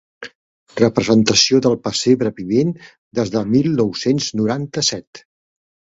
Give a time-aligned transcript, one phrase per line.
[0.79, 2.73] Representació del Pessebre vivent
[3.19, 5.27] des del mil nou-cents noranta-set.